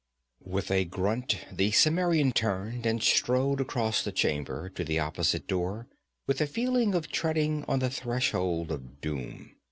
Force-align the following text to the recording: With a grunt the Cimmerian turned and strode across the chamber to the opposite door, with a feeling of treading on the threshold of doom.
With 0.47 0.71
a 0.71 0.83
grunt 0.85 1.37
the 1.51 1.69
Cimmerian 1.69 2.31
turned 2.31 2.87
and 2.87 3.03
strode 3.03 3.61
across 3.61 4.01
the 4.03 4.11
chamber 4.11 4.67
to 4.69 4.83
the 4.83 4.97
opposite 4.97 5.45
door, 5.45 5.85
with 6.25 6.41
a 6.41 6.47
feeling 6.47 6.95
of 6.95 7.11
treading 7.11 7.63
on 7.67 7.77
the 7.77 7.91
threshold 7.91 8.71
of 8.71 8.99
doom. 8.99 9.55